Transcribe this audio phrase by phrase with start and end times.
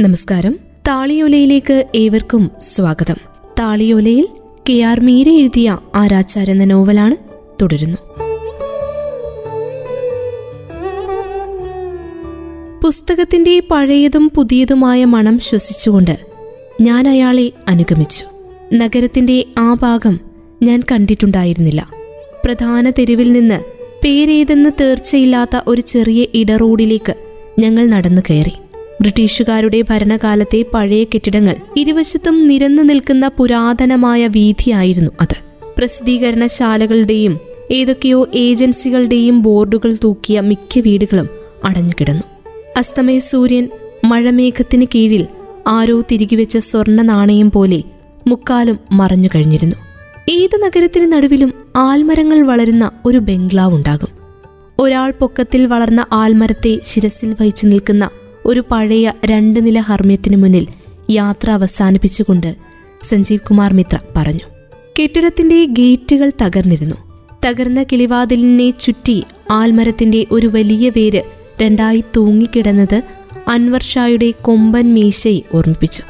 [0.00, 0.58] നമസ്കാരം.
[0.88, 3.14] താളിയോലയിലേക്ക് ഏവർക്കും സ്വാഗതം.
[3.58, 4.28] താളിയോലയിൽ
[4.68, 7.16] കെ ആർ മീര എഴുതിയ ആരാച്ചാർ എന്ന നോവലാണ്
[7.62, 7.98] തുടരുന്നു.
[12.84, 16.18] പുസ്തകത്തിന്റെ പഴയതും പുതിയതുമായ മണം ശ്വസിച്ചുകൊണ്ട്
[16.80, 18.24] ഞാൻ അയാളെ അനുഗമിച്ചു.
[18.74, 20.20] നഗരത്തിന്റെ ആ ഭാഗം
[20.62, 21.90] ഞാൻ കണ്ടിട്ടുണ്ടായിരുന്നില്ല.
[22.44, 23.60] പ്രധാന തെരുവിൽ നിന്ന്
[24.04, 27.14] പേരേതെന്ന് തീർച്ചയില്ലാത്ത ഒരു ചെറിയ ഇടറോഡിലേക്ക്
[27.58, 28.52] ഞങ്ങൾ നടന്നു കയറി.
[29.00, 31.56] ബ്രിട്ടീഷുകാരുടെ ഭരണകാലത്തെ പഴയ കെട്ടിടങ്ങൾ.
[31.76, 35.36] ഇരുവശത്തും നിരന്നു നിൽക്കുന്ന പുരാതനമായ വീതിയായിരുന്നു അത്.
[35.78, 41.28] പ്രസിദ്ധീകരണശാലകളുടെയും ഏതൊക്കെയോ ഏജൻസികളുടെയും ബോർഡുകൾ തൂക്കിയ മിക്ക വീടുകളും
[41.64, 42.22] അടഞ്ഞുകിടന്നു.
[42.76, 43.68] അസ്തമയ സൂര്യൻ
[44.04, 45.26] മഴമേഘത്തിന് കീഴിൽ
[45.68, 47.82] ആരോ തിരികെ വെച്ച സ്വർണ നാണയം പോലെ
[48.26, 49.76] മുക്കാലും മറഞ്ഞു കഴിഞ്ഞിരുന്നു.
[50.28, 54.08] ഏത് നഗരത്തിന് നടുവിലും ആൽമരങ്ങൾ വളരുന്ന ഒരു ബംഗ്ലാവ് ഉണ്ടാകും
[54.78, 58.10] ഒരാൾ പൊക്കത്തിൽ വളർന്ന ആൽമരത്തെ ശിരസിൽ വഹിച്ചു നിൽക്കുന്ന
[58.50, 60.66] ഒരു പഴയ രണ്ട് നില ഹർമ്മ്യത്തിനു മുന്നിൽ
[61.10, 62.56] യാത്ര അവസാനിപ്പിച്ചുകൊണ്ട്
[63.02, 64.40] സഞ്ജീവ് കുമാർ മിത്ര പറഞ്ഞു.
[64.98, 66.94] കെട്ടിടത്തിന്റെ ഗേറ്റുകൾ തകർന്നിരുന്നു.
[67.46, 71.22] തകർന്ന കിളിവാതിലിനെ ചുറ്റി ആൽമരത്തിന്റെ ഒരു വലിയ വേര്
[71.62, 73.02] രണ്ടായി തൂങ്ങിക്കിടന്നത്
[73.48, 76.02] അൻവർഷായുടെ കൊമ്പൻ മീശയെ ഓർമ്മിപ്പിച്ചു.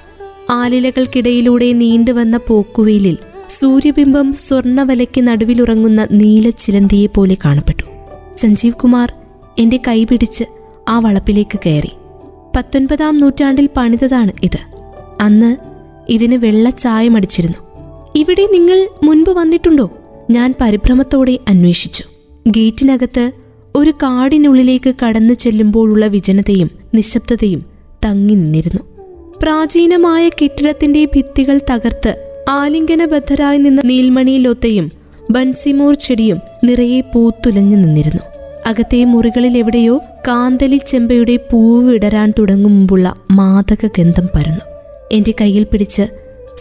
[0.50, 7.84] ആലിലകൾക്കിടയിലൂടെ നീണ്ടുവന്ന പോക്കുവെയിലിൽ സൂര്യബിംബം സ്വർണവലയ്ക്ക് നടുവിലുറങ്ങുന്ന നീല ചിലന്തിയെ പോലെ കാണപ്പെട്ടു.
[8.36, 9.12] സഞ്ജീവ് കുമാർ
[9.58, 10.44] എന്റെ കൈപിടിച്ച്
[10.88, 11.90] ആ വളപ്പിലേക്ക് കയറി.
[12.56, 14.58] പത്തൊൻപതാം നൂറ്റാണ്ടിൽ പണിതതാണ് ഇത്.
[15.20, 15.56] അന്ന്
[16.08, 17.58] ഇതിന് വെള്ളച്ചായമടിച്ചിരുന്നു
[18.16, 19.90] ഇവിടെ നിങ്ങൾ മുൻപ് വന്നിട്ടുണ്ടോ?
[20.30, 22.04] ഞാൻ പരിഭ്രമത്തോടെ അന്വേഷിച്ചു.
[22.46, 23.32] ഗേറ്റിനകത്ത്
[23.76, 27.64] ഒരു കാടിനുള്ളിലേക്ക് കടന്നു ചെല്ലുമ്പോഴുള്ള വിജനതയും നിശബ്ദതയും
[28.04, 28.80] തങ്ങി നിന്നിരുന്നു.
[29.42, 34.90] പ്രാചീനമായ കെട്ടിടത്തിന്റെ ഭിത്തികൾ തകർത്ത് ആലിംഗനബദ്ധരായി നിന്ന നീൽമണിയിലൊത്തയും
[35.30, 38.29] ബൻസിമോർ ചെടിയും നിറയെ പൂത്തുലഞ്ഞു നിന്നിരുന്നു.
[38.66, 44.60] അകത്തെ മുറികളിൽ എവിടെയോ കാന്തലി ചെമ്പയുടെ പൂവ് ഇടരാൻ തുടങ്ങും മുമ്പുള്ള മാതക ഗന്ധം പരന്നു.
[45.12, 46.02] എന്റെ കയ്യിൽ പിടിച്ച്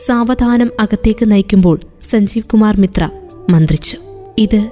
[0.05, 3.09] സാവധാനം അകത്തേക്ക് നയിക്കുമ്പോൾ സഞ്ജീവ് കുമാർ മിത്ര
[3.49, 3.98] മന്ത്രിച്ചു
[4.38, 4.70] ഇത്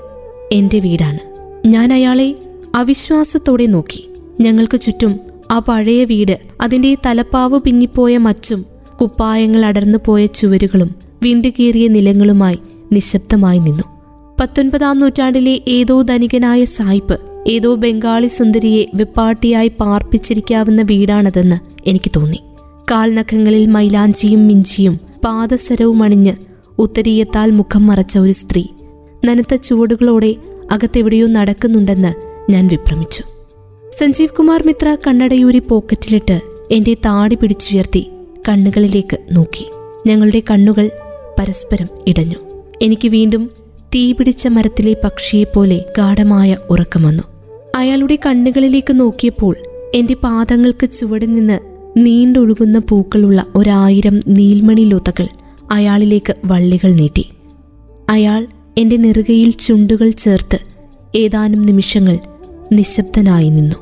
[0.52, 1.20] എന്റെ വീടാണ്.
[1.68, 2.36] ഞാൻ അയാളെ
[2.76, 4.10] അവിശ്വാസത്തോടെ നോക്കി.
[4.42, 5.20] ഞങ്ങൾക്ക് ചുറ്റും
[5.52, 8.66] ആ പഴയ വീട് അതിന്റെ തലപ്പാവ് പിന്നിപ്പോയ മച്ചും
[9.02, 12.60] കുപ്പായങ്ങൾ അടർന്നു പോയ ചുവരുകളും വിണ്ടുകീറിയ നിലങ്ങളുമായി
[12.92, 13.97] നിശബ്ദമായി നിന്നു.
[14.40, 21.56] പത്തൊൻപതാം നൂറ്റാണ്ടിലെ ഏതോ ധനികനായ സായിപ്പ് ഏതോ ബംഗാളി സുന്ദരിയെ വെപ്പാട്ടിയായി പാർപ്പിച്ചിരിക്കാവുന്ന വീടാണതെന്ന്
[21.90, 22.40] എനിക്ക് തോന്നി.
[22.92, 26.34] കാൽനഖങ്ങളിൽ മൈലാഞ്ചിയും മിഞ്ചിയും പാദസരവും അണിഞ്ഞ്
[26.80, 28.64] ഉത്തരീയത്താൽ മുഖം മറച്ച ഒരു സ്ത്രീ.
[29.26, 30.36] നനുത്ത ചുവടുകളോടെ
[30.72, 32.14] അകത്തെവിടെയോ നടക്കുന്നുണ്ടെന്ന്
[32.52, 33.24] ഞാൻ വിഭ്രമിച്ചു.
[34.00, 38.10] സഞ്ജീവ് കുമാർ മിത്ര കണ്ണടയൂരി പോക്കറ്റിലിട്ട് എന്റെ താടി പിടിച്ചുയർത്തി
[38.50, 39.70] കണ്ണുകളിലേക്ക് നോക്കി.
[40.08, 40.92] ഞങ്ങളുടെ കണ്ണുകൾ
[41.40, 42.38] പരസ്പരം ഇടഞ്ഞു.
[42.82, 47.24] എനിക്ക് വീണ്ടും തീപിടിച്ച മരത്തിലെ പക്ഷിയെപ്പോലെ ഗാഠമായ ഉറക്കം വന്നു.
[47.76, 49.58] അയാളുടെ കണ്ണുകളിലേക്ക് നോക്കിയപ്പോൾ
[49.96, 51.60] എന്റെ പാദങ്ങൾക്ക് ചുവടിൽ നിന്ന്
[51.98, 55.28] നീണ്ടൊഴുകുന്ന പൂക്കളുള്ള ഒരായിരം നീൽമണി ലൊത്തകൾ
[55.72, 57.30] അയാളിലേക്ക് വള്ളികൾ നീട്ടി.
[58.10, 60.60] അയാൾ എന്റെ നെറുകയിൽ ചുണ്ടുകൾ ചേർത്ത്
[61.16, 62.20] ഏതാനും നിമിഷങ്ങൾ
[62.72, 63.76] നിശബ്ദനായി നിന്നു.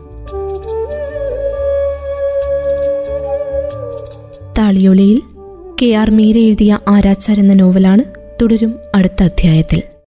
[4.57, 5.21] താളിയോലയിൽ
[5.81, 8.03] കെ ആർ മീര എഴുതിയ ആരാച്ചാർ എന്ന നോവലാണ്
[8.41, 9.81] തുടരും അടുത്ത അധ്യായത്തിൽ.